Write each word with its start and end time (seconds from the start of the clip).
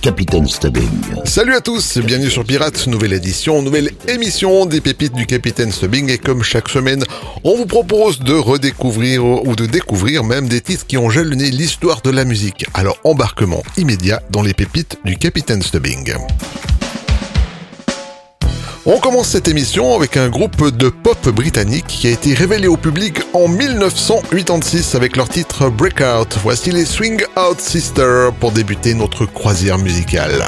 Capitaine 0.00 0.46
Stubbing. 0.46 0.88
Salut 1.24 1.54
à 1.54 1.60
tous, 1.60 1.98
bienvenue 1.98 2.30
sur 2.30 2.44
Pirates, 2.44 2.86
nouvelle 2.86 3.12
édition, 3.12 3.62
nouvelle 3.62 3.90
émission 4.06 4.64
des 4.66 4.80
pépites 4.80 5.14
du 5.14 5.26
Capitaine 5.26 5.72
Stubbing 5.72 6.08
et 6.10 6.18
comme 6.18 6.42
chaque 6.42 6.68
semaine, 6.68 7.04
on 7.42 7.56
vous 7.56 7.66
propose 7.66 8.20
de 8.20 8.34
redécouvrir 8.34 9.24
ou 9.24 9.56
de 9.56 9.66
découvrir 9.66 10.24
même 10.24 10.48
des 10.48 10.60
titres 10.60 10.86
qui 10.86 10.96
ont 10.96 11.10
jalonné 11.10 11.50
l'histoire 11.50 12.00
de 12.02 12.10
la 12.10 12.24
musique. 12.24 12.66
Alors 12.74 12.98
embarquement 13.04 13.62
immédiat 13.76 14.22
dans 14.30 14.42
les 14.42 14.54
pépites 14.54 14.98
du 15.04 15.16
Capitaine 15.16 15.62
Stubbing. 15.62 16.14
On 18.90 19.00
commence 19.00 19.28
cette 19.28 19.48
émission 19.48 19.94
avec 19.94 20.16
un 20.16 20.30
groupe 20.30 20.70
de 20.70 20.88
pop 20.88 21.28
britannique 21.28 21.84
qui 21.86 22.06
a 22.06 22.10
été 22.10 22.32
révélé 22.32 22.68
au 22.68 22.78
public 22.78 23.18
en 23.34 23.46
1986 23.46 24.94
avec 24.94 25.14
leur 25.14 25.28
titre 25.28 25.68
Breakout. 25.68 26.38
Voici 26.42 26.70
les 26.70 26.86
Swing 26.86 27.22
Out 27.36 27.60
Sisters 27.60 28.32
pour 28.40 28.50
débuter 28.50 28.94
notre 28.94 29.26
croisière 29.26 29.76
musicale. 29.76 30.42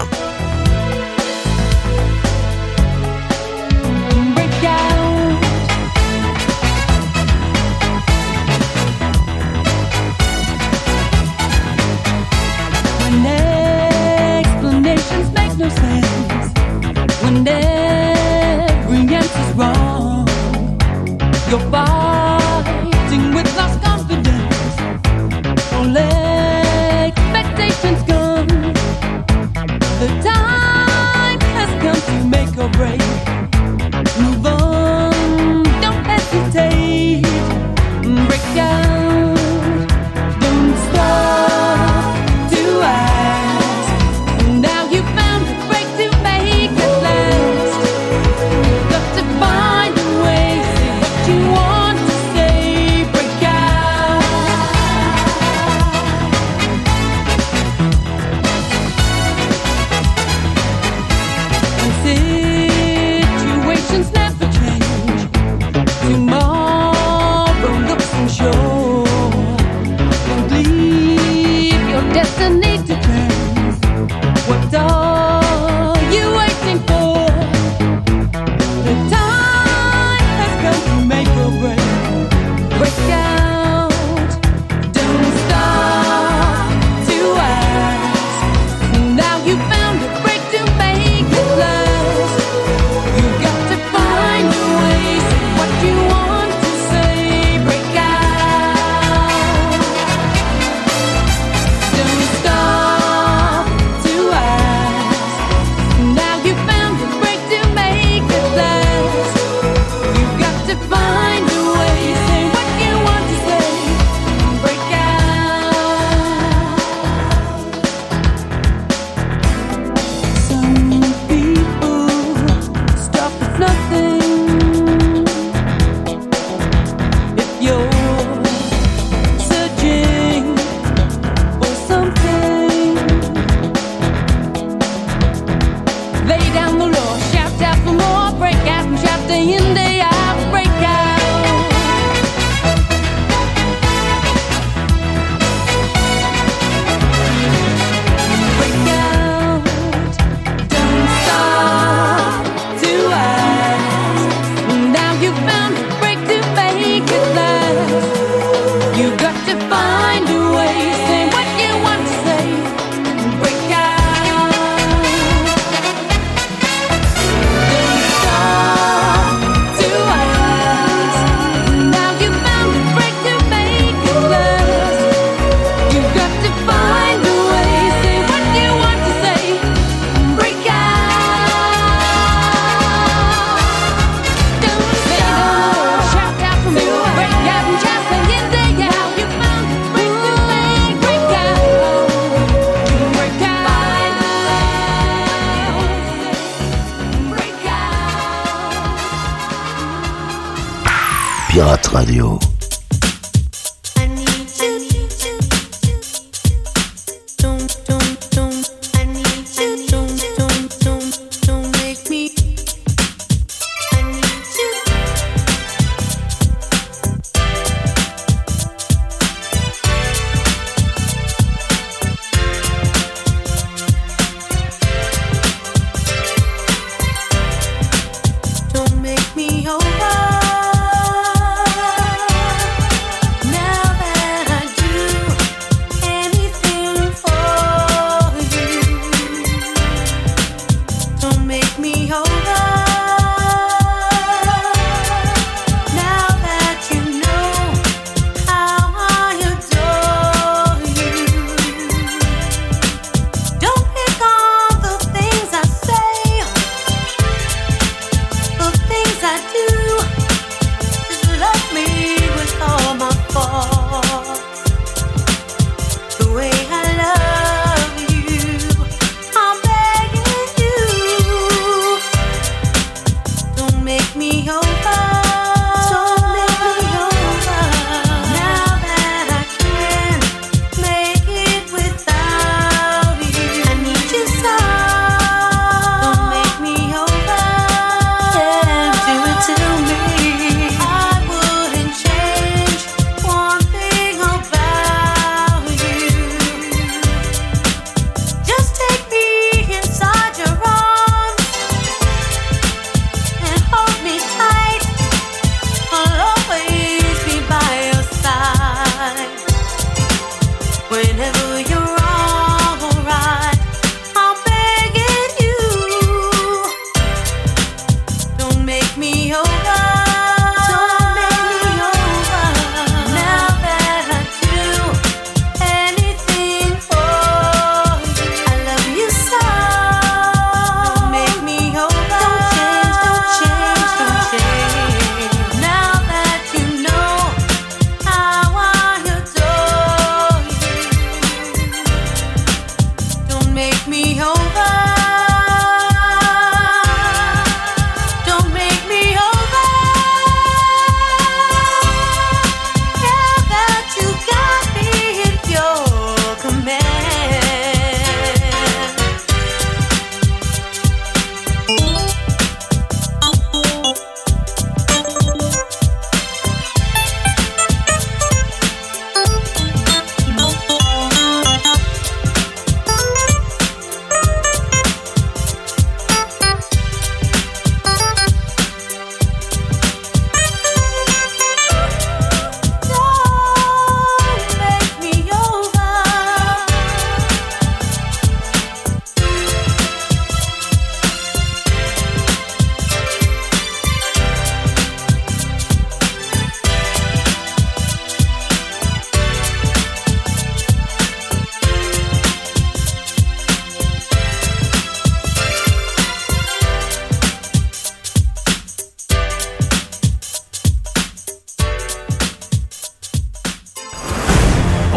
Radio. 201.92 202.49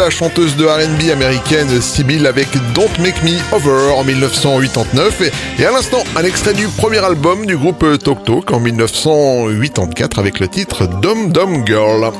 la 0.00 0.08
chanteuse 0.08 0.56
de 0.56 0.64
RB 0.64 1.10
américaine 1.12 1.68
Sibyl 1.82 2.26
avec 2.26 2.48
Don't 2.74 2.88
Make 3.00 3.22
Me 3.22 3.32
Over 3.52 3.92
en 3.98 4.02
1989. 4.02 5.30
Et 5.58 5.66
à 5.66 5.72
l'instant, 5.72 6.02
un 6.16 6.24
extrait 6.24 6.54
du 6.54 6.68
premier 6.68 7.04
album 7.04 7.44
du 7.44 7.54
groupe 7.58 7.84
Tok 8.02 8.24
Tok 8.24 8.50
en 8.50 8.60
1984 8.60 10.18
avec 10.18 10.40
le 10.40 10.48
titre 10.48 10.86
Dom 11.02 11.30
Dom 11.30 11.66
Girl. 11.66 12.12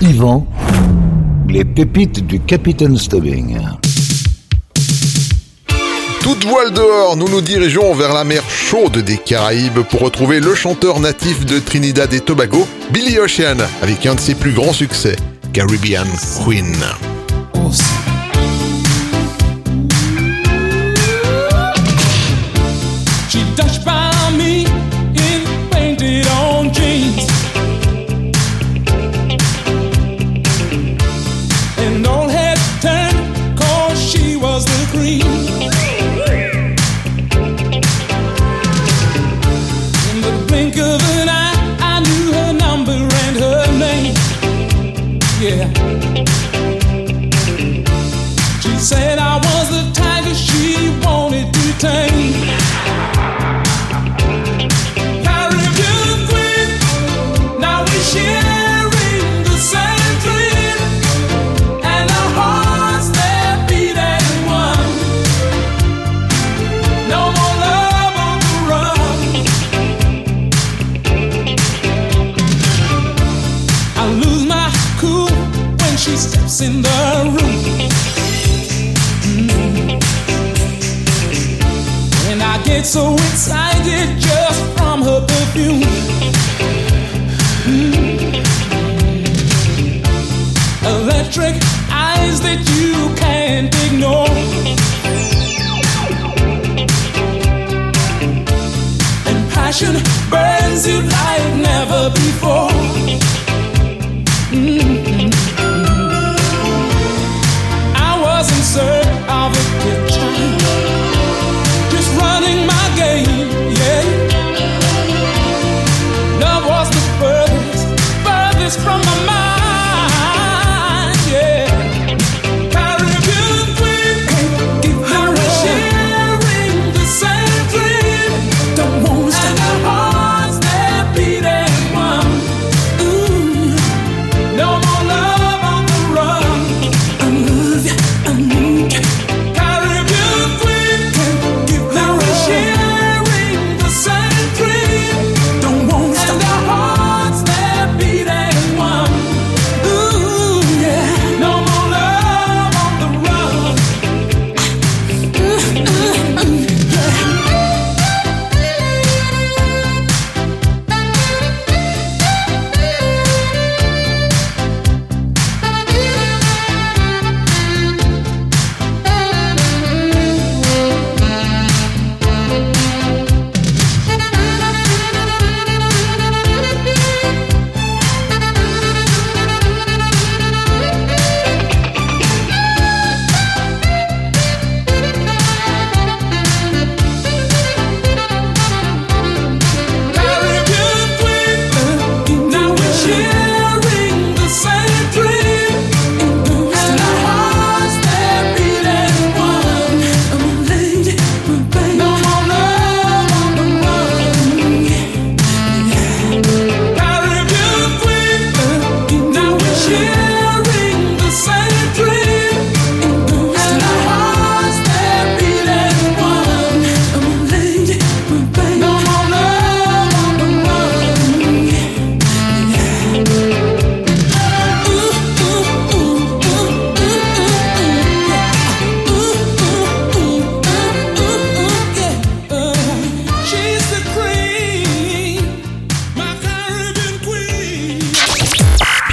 Yvan, 0.00 0.46
les 1.48 1.64
pépites 1.64 2.24
du 2.24 2.38
Capitaine 2.38 2.96
Stubbing. 2.96 3.58
Toute 6.20 6.44
voile 6.44 6.72
dehors, 6.72 7.16
nous 7.16 7.28
nous 7.28 7.40
dirigeons 7.40 7.92
vers 7.94 8.14
la 8.14 8.22
mer 8.22 8.44
chaude 8.48 8.98
des 8.98 9.16
Caraïbes 9.16 9.80
pour 9.90 10.02
retrouver 10.02 10.38
le 10.38 10.54
chanteur 10.54 11.00
natif 11.00 11.44
de 11.44 11.58
Trinidad 11.58 12.12
et 12.14 12.20
Tobago, 12.20 12.68
Billy 12.92 13.18
Ocean, 13.18 13.56
avec 13.82 14.06
un 14.06 14.14
de 14.14 14.20
ses 14.20 14.36
plus 14.36 14.52
grands 14.52 14.72
succès, 14.72 15.16
Caribbean 15.52 16.06
Queen. 16.44 17.09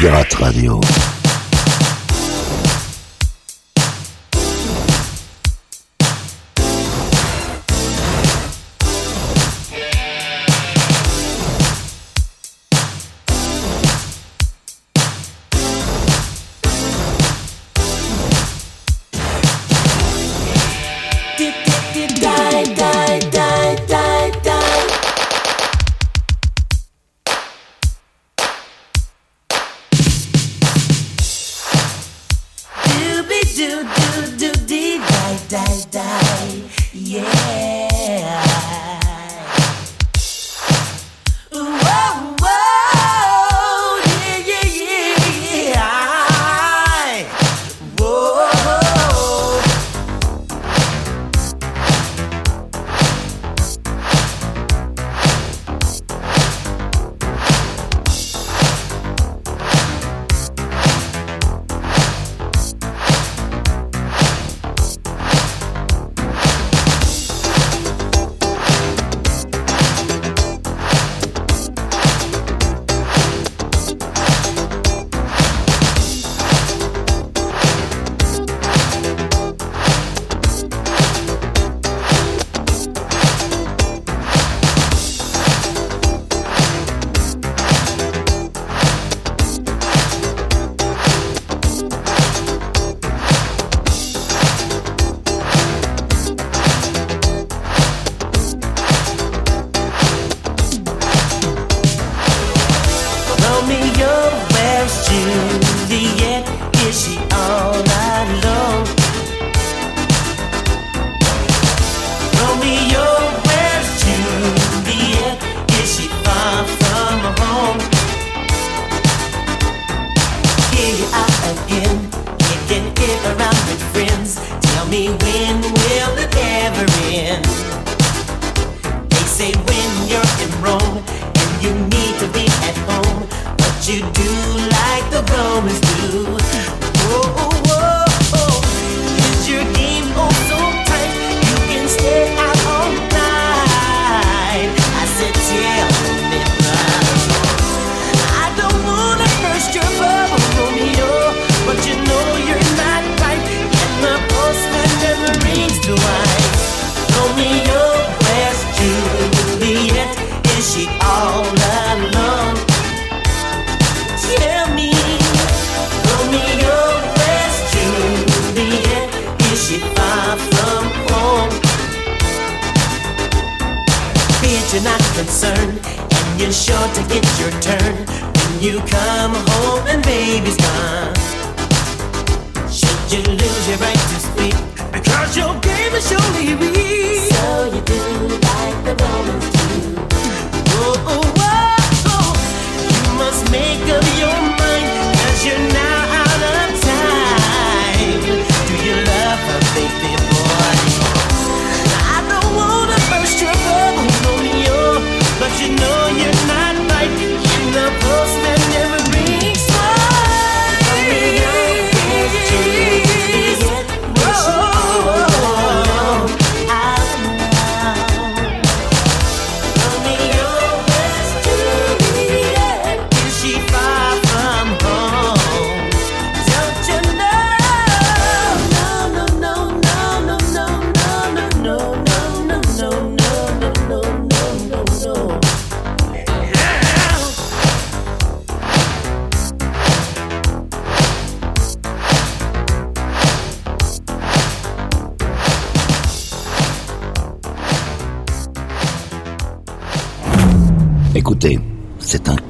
Pirate 0.07 0.39
Radio. 0.39 1.16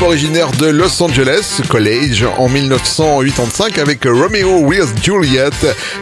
originaire 0.00 0.50
de 0.52 0.66
Los 0.66 1.02
Angeles 1.02 1.60
College 1.68 2.24
en 2.38 2.48
1985 2.48 3.78
avec 3.78 4.04
Romeo 4.04 4.60
with 4.60 4.88
Juliet. 5.02 5.50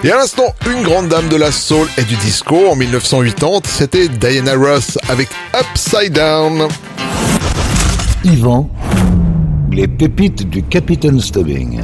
Et 0.04 0.10
à 0.10 0.16
l'instant, 0.16 0.54
une 0.70 0.82
grande 0.82 1.08
dame 1.08 1.28
de 1.28 1.36
la 1.36 1.50
soul 1.50 1.88
et 1.98 2.02
du 2.02 2.14
disco 2.16 2.68
en 2.70 2.76
1980, 2.76 3.60
c'était 3.64 4.08
Diana 4.08 4.54
Ross 4.54 4.98
avec 5.08 5.28
Upside 5.58 6.12
Down. 6.12 6.68
Yvan, 8.24 8.70
les 9.72 9.88
pépites 9.88 10.48
du 10.48 10.62
Capitaine 10.62 11.20
Stubbing. 11.20 11.80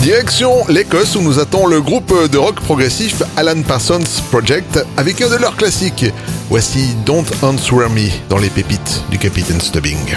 Direction 0.00 0.52
l'Écosse 0.68 1.16
où 1.16 1.22
nous 1.22 1.38
attend 1.38 1.66
le 1.66 1.80
groupe 1.80 2.14
de 2.30 2.38
rock 2.38 2.54
progressif 2.60 3.22
Alan 3.36 3.60
Parsons 3.62 4.04
Project 4.30 4.78
avec 4.96 5.20
un 5.20 5.28
de 5.28 5.36
leurs 5.36 5.56
classiques. 5.56 6.06
Voici 6.48 6.94
Don't 7.04 7.26
Answer 7.42 7.88
Me 7.90 8.08
dans 8.28 8.38
les 8.38 8.50
pépites 8.50 9.02
du 9.10 9.18
Capitaine 9.18 9.60
Stubbing. 9.60 10.16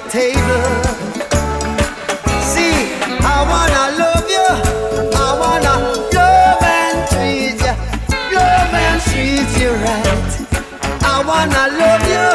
Table. 0.00 0.62
See, 2.42 2.74
I 3.20 3.38
wanna 3.50 3.84
love 3.98 4.26
you. 4.28 4.48
I 5.14 5.30
wanna 5.42 5.74
love 6.14 6.62
and 6.62 6.98
treat 7.08 7.58
you. 7.66 7.74
Love 8.34 8.72
and 8.84 9.00
treat 9.08 9.50
you 9.60 9.70
right. 9.86 10.30
I 11.02 11.22
wanna 11.30 11.64
love 11.82 12.04
you 12.14 12.28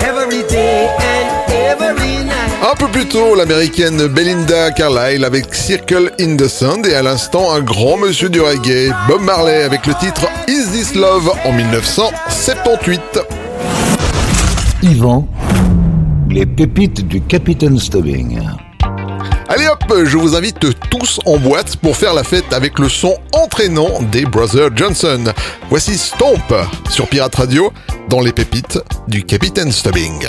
every 0.00 0.42
day 0.48 0.88
and 1.00 1.52
every 1.52 2.24
night. 2.24 2.70
Un 2.70 2.74
peu 2.76 2.88
plus 2.88 3.06
tôt, 3.08 3.34
l'américaine 3.34 4.06
Belinda 4.08 4.70
Carlisle 4.72 5.24
avec 5.24 5.54
Circle 5.54 6.12
in 6.20 6.36
the 6.36 6.48
Sand 6.48 6.86
et 6.86 6.94
à 6.94 7.02
l'instant 7.02 7.52
un 7.52 7.60
grand 7.60 7.96
monsieur 7.96 8.28
du 8.28 8.40
reggae, 8.40 8.92
Bob 9.08 9.22
Marley 9.22 9.62
avec 9.62 9.86
le 9.86 9.94
titre 9.94 10.26
Is 10.48 10.66
This 10.72 10.94
Love 10.94 11.30
en 11.44 11.52
1978. 11.52 13.00
Yvan, 14.82 15.26
les 16.38 16.46
pépites 16.46 17.08
du 17.08 17.20
Capitaine 17.20 17.80
Stubbing. 17.80 18.38
Allez 19.48 19.66
hop, 19.66 20.04
je 20.04 20.16
vous 20.16 20.36
invite 20.36 20.64
tous 20.88 21.18
en 21.26 21.36
boîte 21.36 21.74
pour 21.78 21.96
faire 21.96 22.14
la 22.14 22.22
fête 22.22 22.52
avec 22.52 22.78
le 22.78 22.88
son 22.88 23.16
entraînant 23.32 24.00
des 24.12 24.24
Brothers 24.24 24.70
Johnson. 24.76 25.24
Voici 25.68 25.98
Stomp 25.98 26.54
sur 26.90 27.08
Pirate 27.08 27.34
Radio 27.34 27.72
dans 28.08 28.20
les 28.20 28.32
pépites 28.32 28.78
du 29.08 29.24
Capitaine 29.24 29.72
Stubbing. 29.72 30.28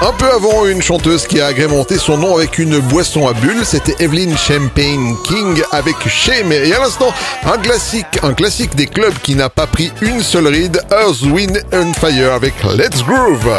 Un 0.00 0.12
peu 0.12 0.30
avant, 0.30 0.64
une 0.64 0.80
chanteuse 0.80 1.26
qui 1.26 1.40
a 1.40 1.46
agrémenté 1.46 1.98
son 1.98 2.18
nom 2.18 2.36
avec 2.36 2.58
une 2.58 2.78
boisson 2.78 3.26
à 3.26 3.32
bulles, 3.32 3.64
c'était 3.64 3.96
Evelyn 3.98 4.36
Champagne 4.36 5.16
King 5.24 5.60
avec 5.72 5.96
Shame. 6.06 6.52
Et 6.52 6.72
à 6.72 6.78
l'instant, 6.78 7.12
un 7.44 7.58
classique, 7.58 8.06
un 8.22 8.32
classique 8.32 8.76
des 8.76 8.86
clubs 8.86 9.18
qui 9.24 9.34
n'a 9.34 9.48
pas 9.48 9.66
pris 9.66 9.90
une 10.00 10.22
seule 10.22 10.46
ride, 10.46 10.80
Earth, 10.92 11.22
Wind 11.22 11.64
and 11.72 11.94
Fire 11.94 12.32
avec 12.32 12.54
Let's 12.62 13.02
Groove. 13.02 13.50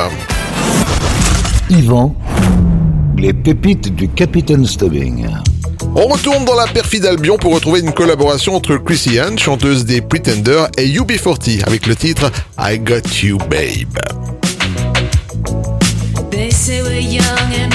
Yvan, 1.70 2.16
les 3.18 3.34
pépites 3.34 3.94
du 3.94 4.08
Capitaine 4.08 4.66
Stubbing. 4.66 5.28
On 5.94 6.08
retourne 6.08 6.46
dans 6.46 6.56
la 6.56 6.68
perfide 6.68 7.06
Albion 7.06 7.38
pour 7.38 7.54
retrouver 7.54 7.82
une 7.82 7.92
collaboration 7.92 8.56
entre 8.56 8.78
Chrissy 8.78 9.20
Anne, 9.20 9.38
chanteuse 9.38 9.84
des 9.84 10.00
Pretenders, 10.00 10.70
et 10.78 10.88
UB40 10.88 11.66
avec 11.68 11.86
le 11.86 11.98
titre 11.98 12.32
I 12.58 12.80
Got 12.80 13.10
You 13.24 13.38
Babe. 13.50 14.29
say 16.60 16.82
we're 16.82 17.00
young 17.00 17.54
and 17.54 17.69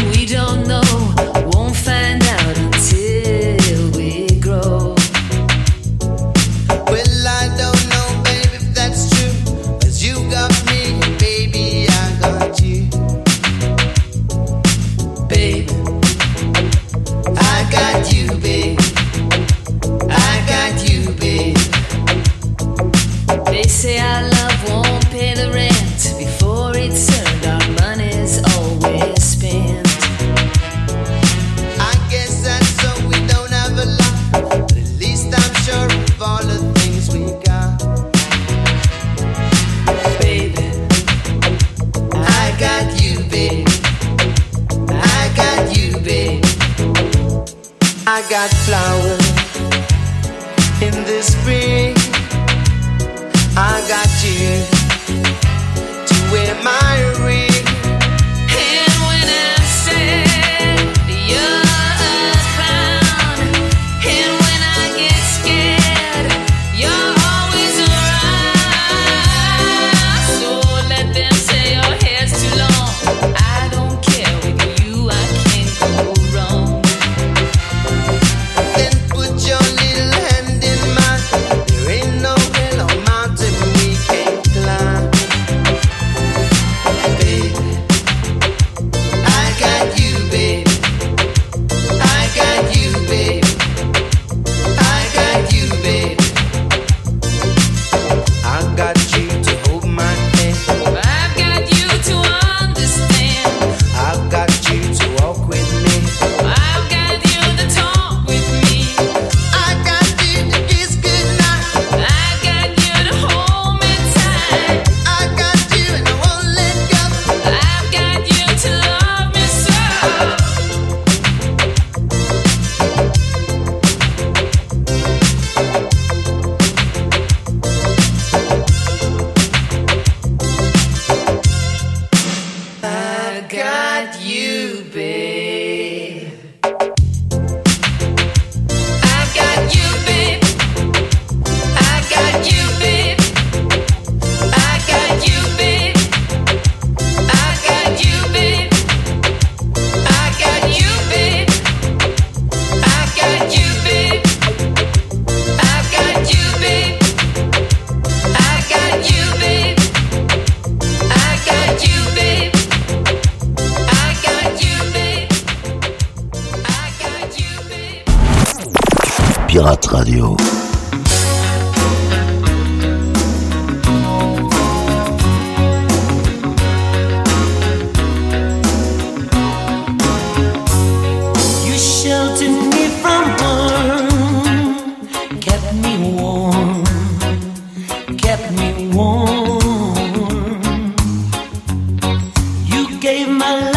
my 193.44 193.60
life. 193.60 193.73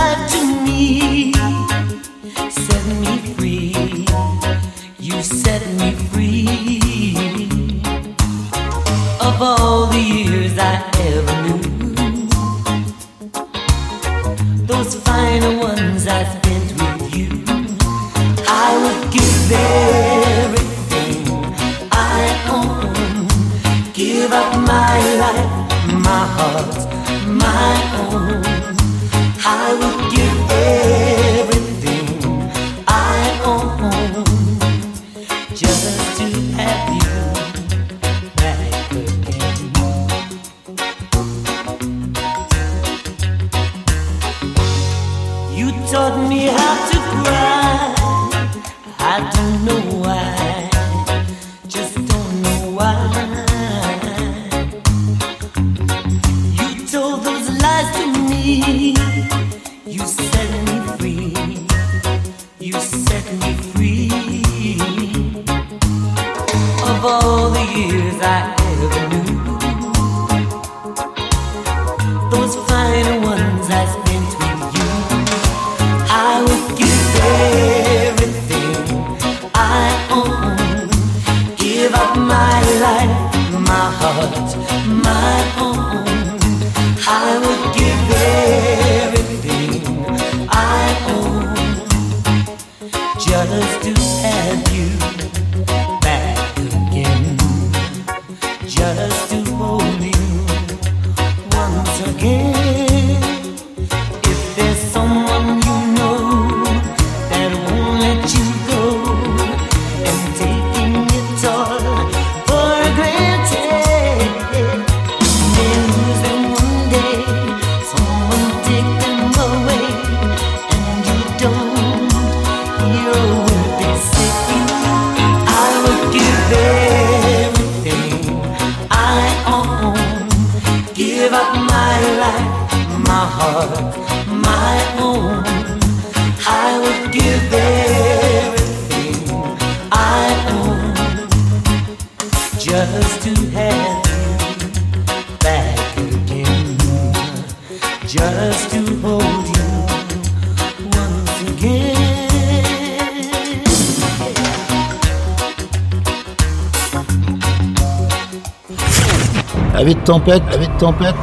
tempête, 160.08 160.44
avec 160.54 160.70
tempête. 160.78 161.16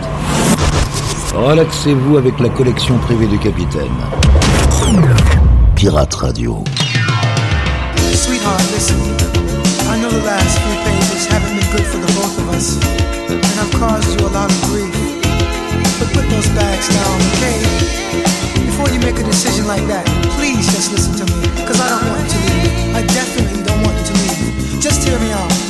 Relaxez-vous 1.35 2.18
avec 2.18 2.39
la 2.39 2.51
collection 2.51 2.99
privée 2.99 3.26
du 3.26 3.39
capitaine. 3.39 3.97
Pirate 5.74 6.12
Radio. 6.12 6.62
Sweetheart, 8.12 8.61
listen. 8.74 8.99
I 9.89 9.99
know 9.99 10.11
the 10.11 10.22
last 10.26 10.59
few 10.59 10.76
pages 10.85 11.26
haven't 11.32 11.57
been 11.57 11.70
good 11.72 11.87
for 11.87 11.97
the 11.97 12.12
both 12.12 12.37
of 12.37 12.55
us, 12.55 12.76
and 13.30 13.59
I've 13.59 13.72
caused 13.80 14.20
you 14.20 14.26
a 14.26 14.28
lot 14.28 14.51
of 14.53 14.62
grief. 14.68 14.93
But 15.99 16.12
put 16.12 16.28
those 16.28 16.49
bags 16.53 16.87
down, 16.93 17.16
okay? 17.41 17.57
Before 18.66 18.91
you 18.91 19.01
make 19.01 19.18
a 19.18 19.24
decision 19.24 19.66
like 19.66 19.87
that, 19.87 20.05
please 20.37 20.66
just 20.66 20.93
listen 20.93 21.16
to 21.16 21.32
me, 21.32 21.41
because 21.57 21.80
I 21.80 21.89
don't 21.89 22.07
want 22.12 22.20
you 22.20 22.37
to 22.37 22.53
leave. 22.53 22.97
I 22.97 23.03
definitely 23.16 23.64
don't 23.64 23.80
want 23.80 23.97
you 23.97 24.05
to 24.05 24.14
leave. 24.28 24.82
Just 24.82 25.09
hear 25.09 25.18
me 25.20 25.32
out. 25.32 25.64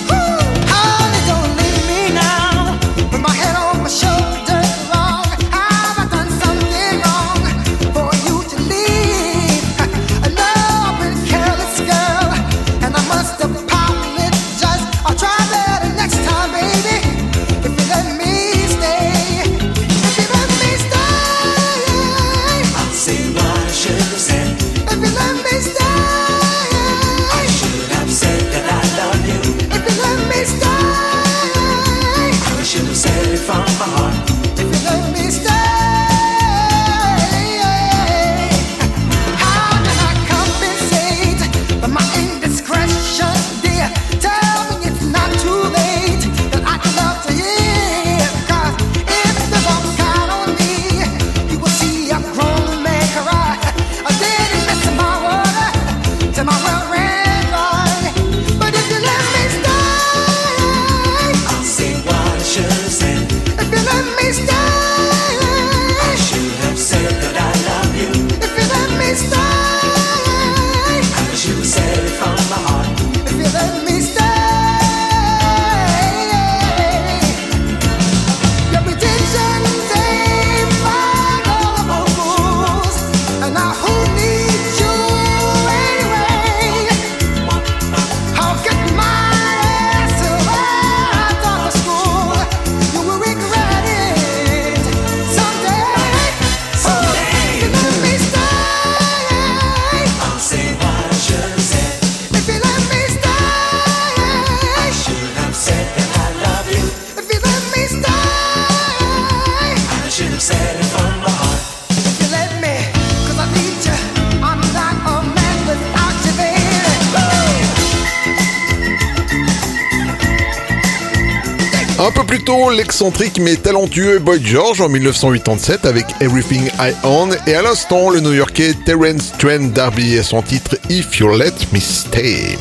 L'excentrique 122.95 123.41
mais 123.41 123.57
talentueux 123.57 124.21
Boy 124.21 124.41
George 124.41 124.81
en 124.81 124.89
1987 124.89 125.85
avec 125.85 126.05
Everything 126.21 126.71
I 126.79 126.93
Own 127.03 127.37
et 127.49 127.57
à 127.57 127.63
l'instant 127.63 128.09
le 128.11 128.21
New-Yorkais 128.21 128.75
Terence 128.87 129.33
Trent 129.37 129.73
D'Arby 129.75 130.15
et 130.15 130.23
son 130.23 130.43
titre 130.43 130.77
If 130.89 131.19
You 131.19 131.37
Let 131.37 131.55
Me 131.73 131.81
Stay. 131.81 132.57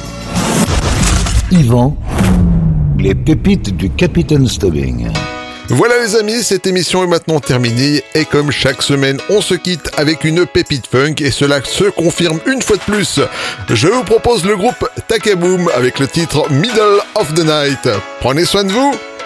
Yvan, 1.51 1.95
les 2.97 3.13
pépites 3.13 3.77
du 3.77 3.91
Capitaine 3.91 4.47
Stubbing. 4.47 5.11
Voilà 5.69 5.99
les 6.03 6.15
amis, 6.15 6.41
cette 6.41 6.65
émission 6.65 7.03
est 7.03 7.07
maintenant 7.07 7.39
terminée 7.39 8.03
et 8.15 8.25
comme 8.25 8.49
chaque 8.49 8.81
semaine, 8.81 9.19
on 9.29 9.39
se 9.39 9.53
quitte 9.53 9.91
avec 9.97 10.23
une 10.23 10.47
pépite 10.47 10.87
funk 10.87 11.15
et 11.19 11.29
cela 11.29 11.63
se 11.63 11.85
confirme 11.85 12.39
une 12.47 12.63
fois 12.63 12.77
de 12.77 12.91
plus. 12.91 13.19
Je 13.69 13.87
vous 13.87 14.03
propose 14.03 14.45
le 14.45 14.57
groupe 14.57 14.89
Takaboom 15.07 15.69
avec 15.75 15.99
le 15.99 16.07
titre 16.07 16.51
Middle 16.51 17.01
of 17.13 17.31
the 17.35 17.45
Night. 17.45 17.87
Prenez 18.19 18.45
soin 18.45 18.63
de 18.63 18.71
vous, 18.71 18.93